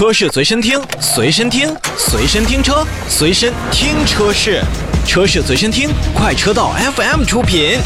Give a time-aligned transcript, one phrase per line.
[0.00, 4.62] 车市随身听，随身听，随身听车，随身听车市，
[5.06, 7.78] 车市随身听，快车道 FM 出品。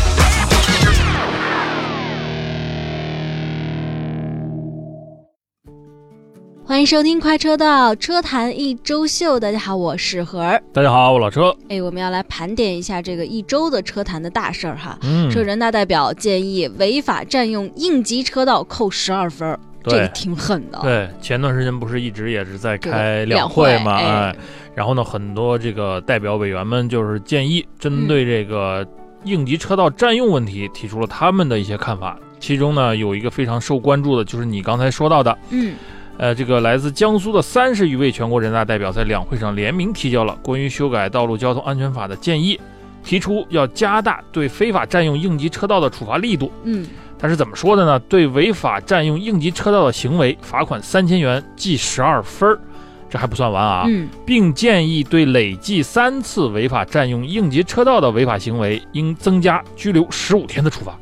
[6.64, 10.62] 欢迎收听快车道车坛一周秀，大家好，我是何儿。
[10.72, 11.52] 大家好，我老车。
[11.68, 14.96] 哎，我们要来盘点一下这个一周的车坛的大事儿哈。
[15.02, 20.78] 嗯说人大代表建议违法占用应急车道扣十二分儿，这个对挺狠的。
[20.82, 23.96] 对，前段时间不是一直也是在开两会嘛？
[23.96, 24.34] 哎，
[24.74, 28.86] 然后呢，很多这个代表委员们就是建议针对这个
[29.24, 32.18] 应急车道占用问题提出了他们的一些看法。
[32.40, 35.74] 其中呢，有一个非常受关注的，就是你刚才说到的，嗯，
[36.18, 42.60] 呃，这个来自江苏的三十余位全国人大代表在两会上联名提交了关于修改道路交通安全法的建议，
[43.02, 46.52] 提出要加大对非法占用应急车道的处罚力度。
[46.64, 46.86] 嗯，
[47.24, 47.98] 但是怎么说的呢？
[48.00, 52.60] 对违法占用应急车道的行为，罚款三千元，记十二分儿。
[53.08, 60.94] 这还不算完啊，嗯，并建议对累计三次违法占用应急车道的违法行为，应增加拘留十五天的处罚。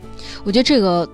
[0.45, 1.05] 我觉得这个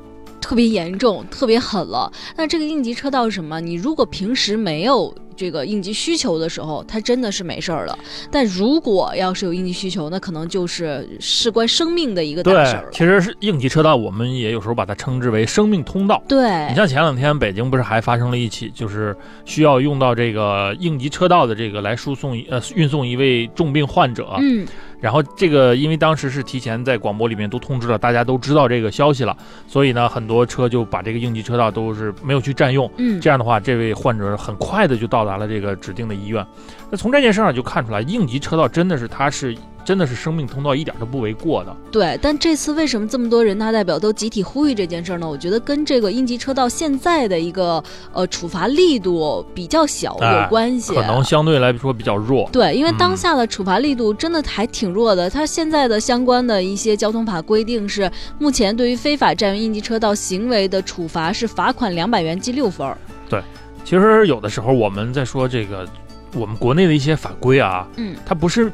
[0.42, 2.12] 特别严重，特别狠了。
[2.36, 3.58] 那这个应急车道是什么？
[3.62, 7.96] 你如果平时没有这个应急需求的时候，它真的是没事儿了。
[8.30, 12.88] 但如果要是有应急需求，那可能就是事关生命的一个大对事儿，了。
[12.92, 16.20] 其实是应急车道，我们也有时候把它称之为生命通道。
[16.28, 24.66] 对你，像前两天北京不是还发生了一起，就是需要用到这个应急车道的这个来输送呃运送一位重病患者，嗯，
[25.00, 32.90] 然后这个因为当时是提前在广播里面都通知了，大家都知道这个消息了，所以呢很多车就把这个应急车道都是没有去占用。
[32.98, 36.44] 嗯，这样的话，这位患者很快的就到达了这个指定的医院。
[36.90, 41.74] 那从这件事上就看出来，应急车道真的是它是真的是生命通道，一点都不为过的。
[41.90, 45.28] 对，但这次为什么这么多人大代表都集体呼吁这件事儿呢？
[45.28, 50.94] 我觉得跟这个应急车道现在的一个呃处罚力度比较小哎有关系。
[50.94, 52.48] 可能相对来说比较弱。
[52.52, 55.30] 对，因为当嗯下的处罚力度真的还挺弱的。
[55.30, 62.86] 它现在的相关的一些交通法规定是，目前对于非法占用应急车道行为的处罚是罚款两百元记六分
[63.28, 63.42] 对。
[63.84, 65.88] 其实有的时候我们在说这个
[66.34, 68.70] 我们国内的一些法规啊，嗯，它不是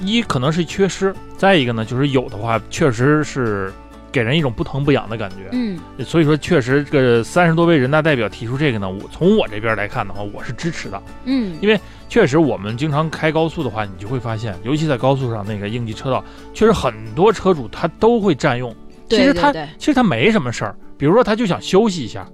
[0.00, 3.72] 一可能是缺失，再一个呢就是有的话确实是
[4.12, 5.48] 给人一种不疼不痒的感觉。
[5.52, 11.02] 嗯，所以说，确实这个三十多位人大代表提出这个呢，我从我这边来看的话，我是支持的。
[11.24, 16.24] 嗯，因为确实，我们经常开高速的话，你就会发现，尤其在高速上那个应急车道，
[16.54, 18.74] 确实很多车主他都会占用。
[19.08, 22.26] 其实他其实他没什么事儿，比如说他就想休息一下，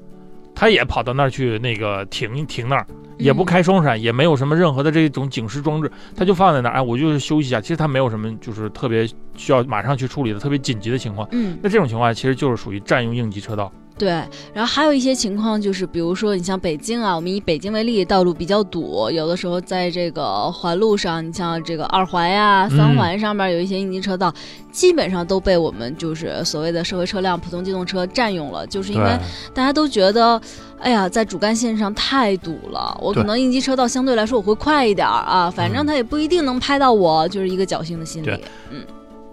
[0.55, 2.87] 他也跑到那儿去那个停停那儿，
[3.23, 7.61] 也不嗯开双闪，也没有什么任何的这种警示装置，他就放在那儿，哎，我就是休息一下。
[7.61, 11.27] 其实他没有什么就是特别需要马上去处理的特别紧急的情况。
[11.33, 13.73] 嗯，那这种情况其实就是属于占用应急车道。
[13.99, 14.09] 对，
[14.53, 24.33] 然后还有一些情况就是，比如说你像北京啊，我们以北京为例，道路比较堵，有的时候在这个环路上，你像这个二环呀、三嗯环上面有一些应急车道，
[24.73, 29.19] 基本上都被我们就是所谓的社会车辆、普通机动车占用了，就是因为
[29.55, 30.41] 大家都觉得，
[30.81, 35.87] 哎呀，在主干线上太堵了，我可能应急车道相对来说我会快一点儿啊，反正嗯。
[35.87, 38.41] 它也不一定能拍到我，就是一个侥幸的心理对。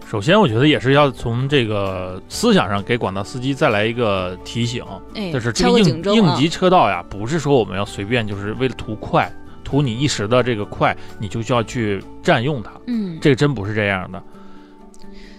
[0.09, 4.83] 首先，我觉得也是要从这个思想上给广大司机再来一个提醒，
[5.13, 5.79] 哎，就是这个个
[6.15, 6.15] 应！
[6.15, 9.31] 应急车道呀，不是说我们要随便就是为了图快，
[9.63, 14.19] 图你一时的这个快，你就需要去占用它，嗯，这个真不是这样的。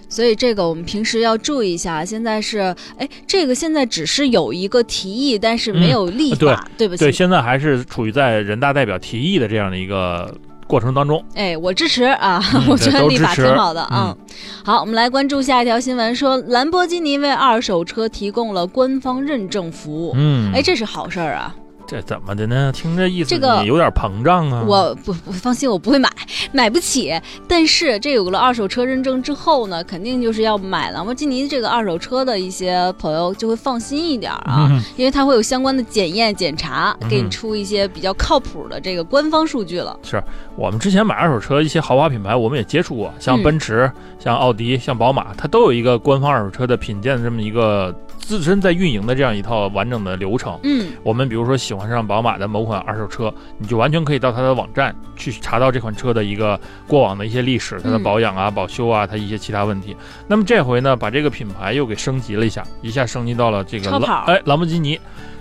[0.09, 2.05] 所以这个我们平时要注意一下。
[2.05, 2.59] 现在是，
[2.97, 7.05] 哎，这个现在只是有一个提议，但是没有立法，对不起。
[7.05, 10.33] 对，现在还是处于在人大代表提议的这样的一个
[10.71, 11.23] 过程当中。
[11.35, 14.17] 哎，我支持啊，嗯 我觉得立法挺好的啊。
[14.65, 20.13] 好，我们来关注下一条新闻，说兰博基尼为二手车提供了官方认证服务。
[20.15, 21.55] 嗯，哎，这是好事儿啊！
[21.91, 22.71] 这怎么的呢？
[22.73, 24.63] 听这意思，这个你有点膨胀啊。
[24.65, 26.09] 我不不放心，我不会买，
[26.53, 27.13] 买不起。
[27.49, 39.99] 但是这有了二手车认证之后呢，肯定就是要买兰博基尼这个二手车的一些朋友就会放心一点啊，嗯因为它会有相关的检验检查，嗯给你出一些比较靠谱的这个官方数据了。
[40.05, 40.23] 是
[40.55, 43.91] 我们之前买二手车一些豪华品牌，我们也接触过，像嗯奔驰、
[44.21, 50.57] 像奥迪、像宝马，它都有一个官方二手车的品鉴的这么一个自身在运营的这样一套完整的流程。
[50.63, 59.97] 嗯我们比如说喜欢上宝马的某款二手车，你就完全可以到它的网站去查到这款车的一个过往的一些历史，它的嗯保养啊、保修啊，它一些其他问题。
[60.29, 65.01] 那么这回呢，把这个品牌又给升级了一下，一下升级到了这个超跑兰哎兰博基尼。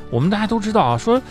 [0.10, 1.22] 我们大家都知道啊，说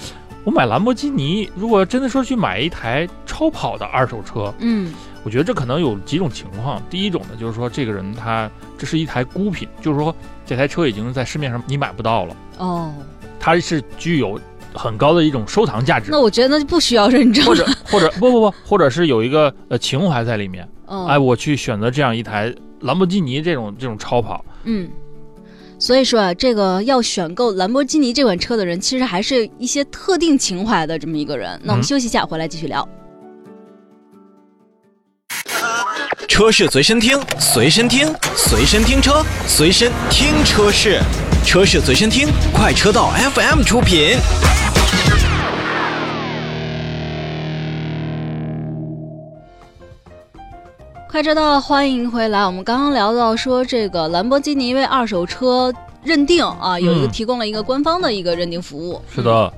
[0.44, 6.82] 我买兰博基尼，如果真的说去买一台超跑的二手车，嗯我觉得这可能有几种情况。
[6.88, 10.14] 第一种呢，就是说这个人他这是一台孤品，就是说
[10.46, 12.36] 这台车已经在市面上你买不到了。
[12.58, 12.92] 哦
[13.40, 14.38] 它是具有
[14.74, 20.68] 很高的一种收藏价值那，我觉得那就不需要认证或者或者不不不，或者是有一个呃情怀在里面。
[20.86, 24.88] 嗯，哎，我去选择这样一台兰博基尼这种这种超跑，嗯。
[25.78, 31.58] 所以说啊，这个要选购兰博基尼这款车的人，其实还是一些特定情怀的这么一个人。
[31.62, 32.86] 那我们嗯休息一下，回来继续聊。
[36.38, 41.00] 车市随身听，随身听，随身听车，随身听车市，
[41.44, 44.16] 车市随身听，快车道 FM 出品。
[51.08, 52.46] 快车道，欢迎回来。
[52.46, 55.74] 我们刚刚聊到说，这个兰博基尼为二手车
[56.04, 59.02] 认定啊，有一个嗯提供了一个官方的一个认定服务。
[59.12, 59.52] 是的。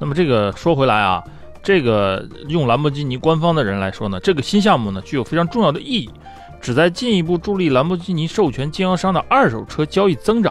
[0.00, 1.22] 那么这个说回来啊，
[1.62, 6.10] 这个用兰博基尼官方的人来说呢，这个新项目呢具有非常重要的意义，
[6.64, 10.50] 旨在进一步助力兰博基尼授权经销商的二手车交易增长。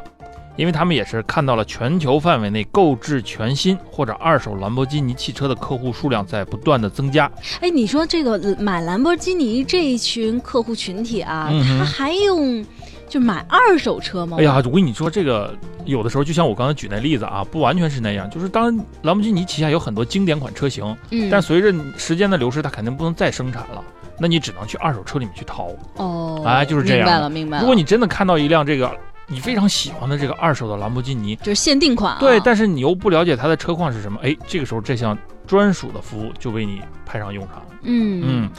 [0.56, 7.26] 因为他们也是看到了全球范围内购置全新或者二手兰博基尼汽车的客户数量在不断的增加。
[7.60, 12.64] 哎，你说这个买兰博基尼这一群客户群体啊，嗯他还用
[13.08, 14.38] 就买二手车吗？
[14.40, 15.56] 哎呀，我跟你说，这个
[15.86, 18.30] 有的时候就像我刚才举那例子啊，不完全是那样。
[18.30, 23.84] 就是当然，兰博基尼旗下有很多经典款车型，嗯，但随着时间的流逝，它肯定不能再生产了，
[24.20, 25.70] 那你只能去二手车里面去淘。
[25.98, 27.62] 哦，哎就是这样明白了，明白了。
[27.62, 28.92] 如果你真的看到一辆这个
[29.28, 37.66] 你非常喜欢的这个二手的兰博基尼，就是限定款、啊，对，但是你又不了解它的车况是什么，哎，这个时候这项专属的服务就为你派上用场了。
[37.84, 38.50] 嗯嗯，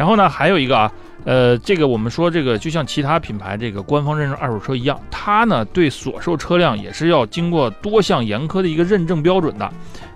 [0.00, 0.90] 然后呢，还有一个啊，
[1.26, 9.70] 呃，这个我们说这个就像其他品牌这个官方认证二手车一样，它呢对所售车辆也是要经过多项严苛的一个认证标准的。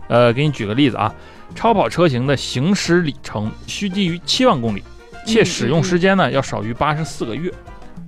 [0.09, 1.15] 呃，给你举个例子啊，
[1.55, 4.83] 超跑车型的行驶里程需低于七万公里，
[5.27, 7.53] 且嗯使用时间呢要少于八十四个月。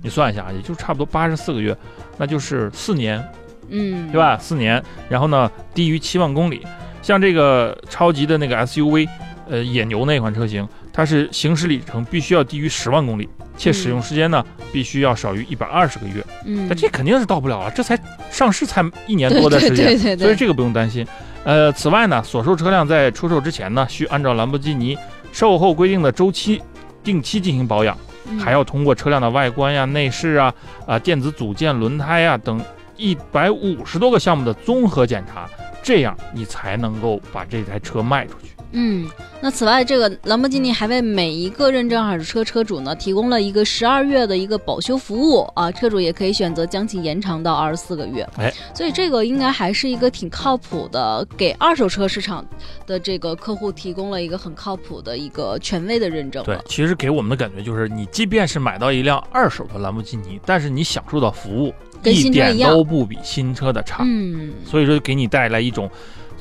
[0.01, 1.77] 你算一下啊，也就差不多八十四个月，
[2.17, 3.23] 那就是四年，
[3.69, 4.17] 嗯，对？
[4.19, 4.35] 吧？
[4.39, 6.65] 四年，然后呢低于七万公里，
[7.03, 9.07] 像这个超级的那个 SUV，
[9.47, 16.25] 呃，野牛那款车型，它是行驶里程必须要低于十万公里，且使用时间呢必须要少于一百二十个月。
[16.43, 17.95] 嗯，那这肯定是到不了啊，这才
[18.31, 21.05] 上市才一年多的时间，对对对对所以这个不用担心。
[21.43, 24.97] 呃，此外呢，所售车辆在出售之前呢，需按照兰博基尼
[25.31, 26.59] 售后规定的周期
[27.03, 27.95] 定期进行保养，
[28.27, 30.51] 嗯还要通过车辆的外观呀、内饰啊、
[30.87, 32.59] 啊电子组件、轮胎啊等
[32.95, 35.47] 一百五十多个项目的综合检查，
[35.83, 38.56] 这样你才能够把这台车卖出去。
[38.71, 39.07] 嗯，
[39.41, 48.27] 那此外，这个兰博基尼还为每一个认证二手车车主呢提供了一个十二月的一个保修服务啊，车主也可以选择将其延长到二十四个月。
[48.37, 52.45] 哎，所以这个应该还是一个挺靠谱的，给二手车市场
[52.85, 61.73] 的这个客户提供了一个很靠谱的一个权威的认证。，对其实给我们的感觉就是，你即便是买到一辆二手的兰博基尼，但是你享受到服务
[62.03, 64.03] 跟一点新车一样都不比新车的差。
[64.05, 65.89] 嗯所以说给你带来一种，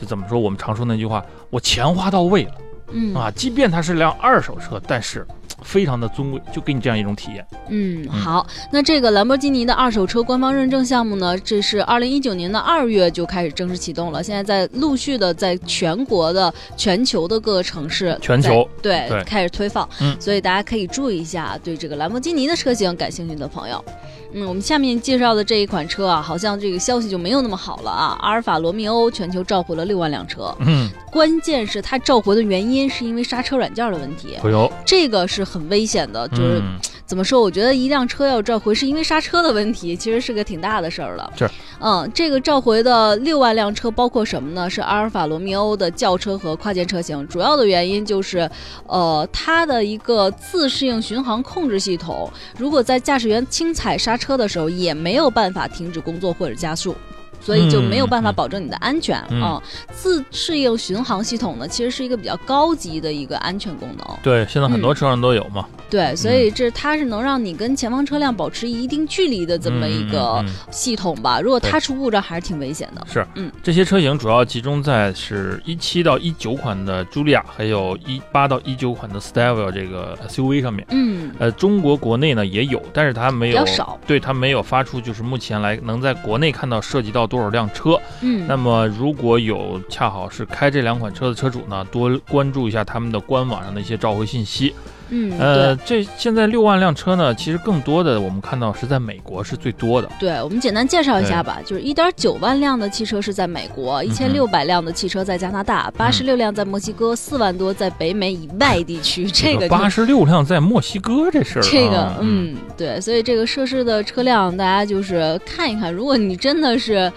[0.00, 0.38] 就怎么说？
[0.38, 2.52] 我们常说那句话，我钱花到位了
[2.92, 3.30] 嗯啊！
[3.34, 5.26] 即便它是辆二手车，但是
[5.66, 7.44] 非常的尊贵，就给你这样一种体验。
[7.68, 23.84] 嗯，好，那这个兰博基尼的二手车官方认证项目呢，这是二零一九年的二月就开始正式启动了，现在在陆续的在全国的、全球的各个城市全球对对开始推放，嗯所以大家可以注意一下，对这个兰博基尼的车型感兴趣的朋友。
[24.32, 28.18] 嗯，我们下面介绍的这一款车啊，好像这个消息就没有那么好了啊。
[28.20, 36.60] 阿尔法罗密欧全球召回了六万辆车，嗯，关键是它召回的原因是因为刹车软件的问题，哎呦，这个是很危险的，就是。
[36.60, 37.40] 嗯怎么说？
[37.40, 41.32] 我觉得一辆车要召回是因为刹车的问题，其实是个挺大的事儿了。
[41.38, 41.48] 是，
[41.78, 44.68] 嗯，这个召回的六万辆车包括什么呢？
[44.68, 47.24] 是阿尔法罗密欧的轿车和跨界车型。
[47.28, 48.50] 主要的原因就是，
[48.88, 56.92] 呃，它的一个自适应巡航控制系统，如果在驾驶员轻踩刹车的时候，也没有办法停止工作或者加速。
[57.40, 59.62] 所以就没有办法保证你的安全啊、嗯
[59.92, 64.06] 自适应巡航系统呢，其实是一个比较高级的一个安全功能。
[64.22, 65.66] 对，现在很多嗯车上都有嘛。
[65.88, 71.40] 对，所以这它是能让你跟前方车辆保持一定距离的这么一个系统吧。
[71.40, 73.06] 如果它出故障，还是挺危险的。
[73.06, 80.86] 是，嗯，这些车型主要集中在是一七到一九款的茱莉亚，还有一八到一九款的 Stevia 这个 SUV 上面。
[80.90, 88.00] 嗯，呃，中国国内呢也有，但是它没有比较少对它没有发出，就是目前来能在国内看到涉及到多少辆车。
[88.22, 94.74] 嗯，那么如果有恰好是开这两款车的车主呢，多关注一下他们的官网上的一些召回信息。
[95.10, 100.08] 嗯，呃，这现在六万辆车呢，其实更多的我们看到是在美国是最多的。
[100.18, 109.26] 对，我们简单介绍一下吧，就是一点九万辆的汽车是在美国，一千六百辆的汽车在加拿大，八十六辆在墨西哥，四万多在北美以外地区。
[109.30, 115.92] 这个就八十六辆在墨西哥这事儿啊，这个，嗯，对，所以这个涉事的车辆，大家就是看一看。
[115.92, 117.10] 如果你真的是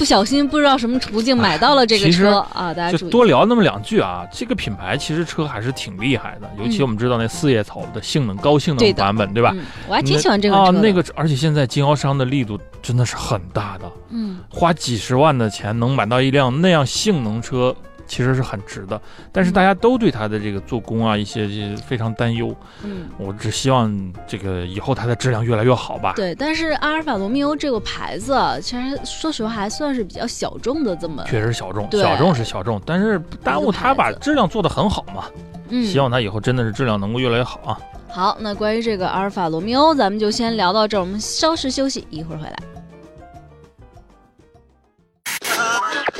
[0.00, 3.06] 不小心不知道什么途径买到了这个车啊，大家就。
[3.10, 9.52] 多聊那么两句啊，这个品牌其实车还是挺厉害的，尤其嗯我们知道那四叶草的性能高性能版本，对吧？
[9.54, 10.70] 嗯，我还挺喜欢这个啊。
[10.70, 17.76] 那个，而且现在经销商的力度真的是很大的，嗯，花几十万的钱能买到一辆那样性能车，
[18.10, 19.00] 其实是很值的。
[19.30, 22.52] 但是大家都对它的这个做工啊，一些这非常担忧。
[22.82, 26.14] 嗯，我只希望这个以后它的质量越来越好吧。
[26.16, 26.34] 对。
[26.34, 35.24] 但是阿尔法罗密欧这个牌子啊，其实说实话还算是比较小众的这么，确实小众，小众是小众，但是不耽误它把质量做得很好嘛。
[35.68, 37.78] 嗯，希望它以后真的是质量能够越来越好啊。
[38.08, 42.58] 好，那关于这个阿尔法罗密欧，咱们就先聊到这儿，我们稍事休息，一会儿回来。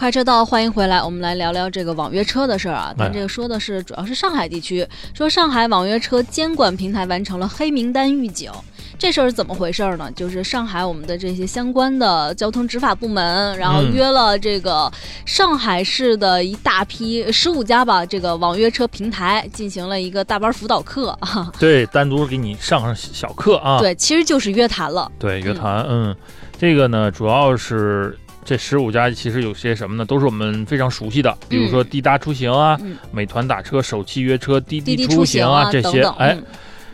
[0.00, 2.90] 快车道，欢迎回来，我们来聊聊这个网约车的事儿啊。
[2.96, 8.50] 咱哎这个说的是主要是上海地区，说上海网约车监管平台完成了黑名单预警。
[8.98, 10.10] 这事儿是怎么回事儿呢？
[10.16, 14.90] 就是上海我们的这些相关的交通执法部门，然后嗯约了这个
[15.26, 21.52] 上海市的一大批十五家吧，这个网约车平台进行了一个大班辅导课啊。
[21.60, 23.78] 对，单独给你上上小课啊。
[23.78, 25.12] 对，其实就是约谈了。
[25.18, 26.16] 对，约谈，嗯，
[26.58, 30.04] 这个呢，主要是这十五家其实有些什么呢？
[30.04, 36.44] 都是我们非常熟悉的，比如说滴答出行啊、嗯，美团打车、首汽约车、滴滴滴出行啊这些，哎嗯，，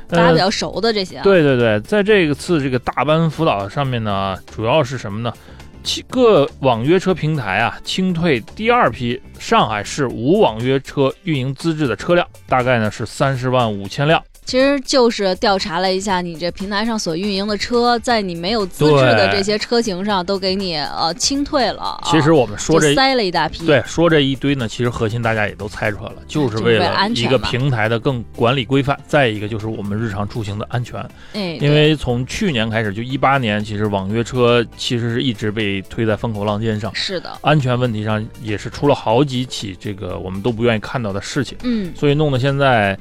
[0.08, 1.22] 大家比呃，较熟的这些啊。
[1.22, 5.32] 对对对，在这个次这个大班辅导上面呢，主要是什么呢？
[5.82, 14.20] 其各网约车平台啊，清退第二批上海市无网约车运营资质的车辆，大概呢是三十万五千辆。
[14.46, 22.00] 其实就是调查了一下你这平台上所运营的车，在你没有资质的这些车型上都给你呃清退了啊。
[22.04, 23.66] 其实我们说这塞了一大批。
[23.66, 31.00] 对，说这一堆呢，其实核心大家也都猜出来了，就是为了了一个平台的更管理规范，再一个就是我们日常出行的安全。
[31.32, 42.96] 哎，因为从去年开始，就一八年，其实网约车其实是一直被推在风口浪尖上，是的，安全问题上也是出了好几起这个我们都不愿意看到的事情，嗯，所以弄得现在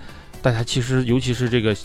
[0.46, 1.75] 大家其实尤其是这个。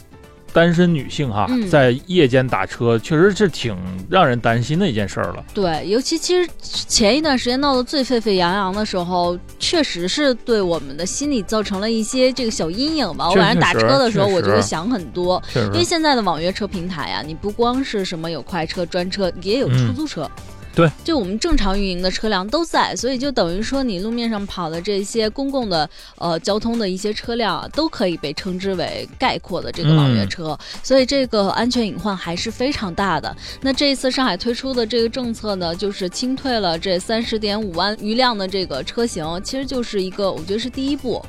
[0.52, 3.72] 单身女性哈，嗯在夜间打车，确实是挺
[4.10, 5.44] 让人担心的一件事儿了。
[5.54, 13.28] 对，尤其其实前一段时间闹得最沸沸扬扬的时候，确实是对我们的心理造成了一些这个小阴影吧。
[13.28, 20.28] 我确晚上打实车的时候，确我就会实想很多，确因为实，现在的网约车平台呀、你不光是什么有快车、专车，也有出嗯租车。
[20.74, 33.36] 对，就我们正常运营的车辆都在，所以就等于说你路面上跑的这些公共的呃交通的一些车辆啊，都可以被称之为概括的这个网约嗯车，所以这个安全隐患还是非常大的。
[33.60, 41.20] 那这一次上海推出的这个政策呢，就是清退了这三十点五万余辆的这个车型，其实就是一个我觉得是第一步。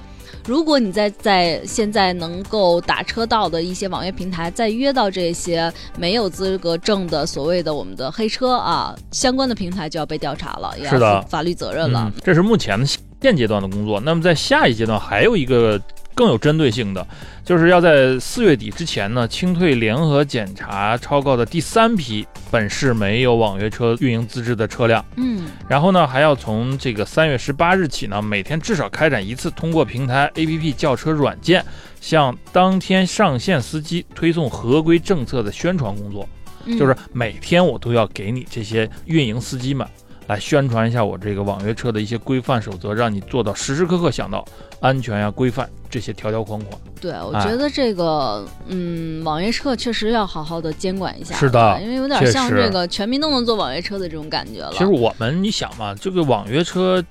[0.48, 12.86] 如果你在在现在能够打车到的一些网约平台，再约到这些没有资格证的所谓的我们的黑车啊，相关的平台就要被调查了，也要负法律责任了嗯。，这是目前的
[13.22, 14.00] 现阶段的工作。
[14.00, 15.80] 那么在下一阶段还有一个
[16.22, 17.08] 更有针对性的，
[17.44, 25.04] 就是要在四月底之前呢，清退联合检查超告的第三批本市没有网约车运营资质的车辆。
[25.16, 31.66] 嗯然后呢，还要从这个三月十八日起呢，每天至少开展一次通过平台 APP 叫车软件
[32.00, 36.30] 向当天上线司机推送合规政策的宣传工作。
[36.66, 39.88] 嗯，就是每天我都要给你这些运营司机们
[40.32, 44.46] 来宣传一下我这个网约车的一些规范守则，让你做到时时刻刻想到
[44.80, 46.80] 安全呀、规范这些条条框框。
[47.02, 54.72] 对，我哎觉得这个，嗯，网约车确实要好好的监管一下，是的因为有点像这个全民都能坐网约车的这种感觉了。
[54.72, 57.04] 其实我们你想嘛，这个网约车，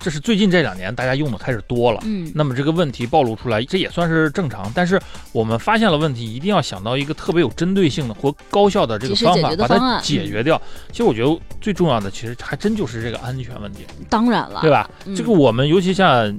[0.00, 2.00] 这是最近这两年大家用的开始多了。
[2.04, 4.72] 嗯，那么这个问题暴露出来，这也算是正常。
[4.74, 5.00] 但是
[5.32, 10.60] 我们发现了问题，一定要想到一个特别有针对性的或高效的这个方法，把它解决掉。
[10.90, 14.88] 其实我觉得最重要的，其实还真就是这个安全问题，当然了，对吧？
[15.04, 16.34] 嗯这个我们尤其像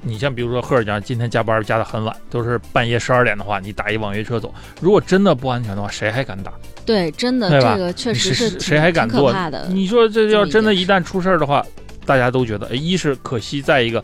[0.00, 6.52] 你像比如说赫尔家今天加班加的很晚，都是半夜十二点的话，你打一网约车走，如果真的不安全的话，谁还敢打？
[6.86, 9.66] 对，真的对吧这个确实是谁还敢做的。
[9.68, 11.62] 你说这要真的，一旦出事儿的话，
[12.08, 14.02] 大家都觉得，哎，一是可惜，再一个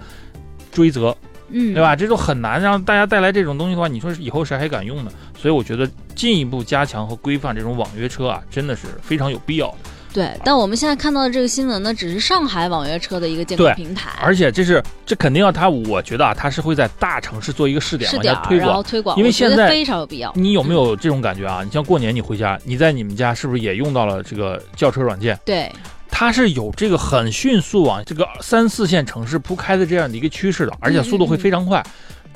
[0.71, 1.17] 追责，
[1.49, 1.97] 嗯，对吧？
[1.97, 5.11] 这种很难让大家带来这种东西的话，你说以后谁还敢用呢？
[5.35, 9.77] 所以我觉得进一步加强和规范这种网约车啊，真的是非常有必要的。
[10.15, 18.69] 对，但我们现在看到的这个新闻呢，只是上海网约车的一个监对管平台，而且这是这肯定要它，我觉得啊，它是会在大城市做一个试点，往试点推广。
[18.69, 20.33] 然后推广，因为现在非常有必要。
[20.37, 21.65] 你有没有这种感觉啊？
[21.65, 25.37] 你像过年你回家，你在你们家是不是也用到了这个轿车软件？
[25.45, 25.69] 对，
[26.09, 31.85] 它是有这个很迅速往这个三四线城市铺开的这样的一个趋势的，而且速度会非常快。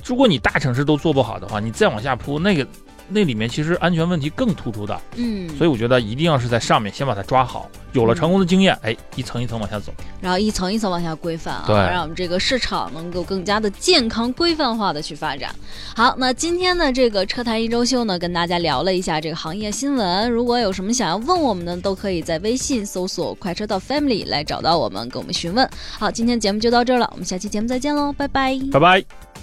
[0.05, 2.67] 如果你大城市都做不好的话，你再往下铺，那个
[3.09, 5.01] 那里面其实安全问题更突出的。
[5.17, 9.93] 嗯，所以我觉得一定要是在上面先把它抓好，有了成功的经验，哎，一层一层往下走。
[10.21, 15.55] 然后一层一层往下规范啊，对让我们这个市场能够更加的健康规范化的去发展。
[15.95, 20.31] 好，那今天的这个车坛一周秀呢，跟大家聊了一下这个行业新闻。
[20.31, 25.69] 如果有什么想要问我们的，都可以在微信搜索“快车道 Family” 来找到我们，跟我们询问。
[25.99, 28.59] 好，今天节目就到这儿了，我们下期节目再见喽，拜拜。
[28.73, 29.38] 拜拜。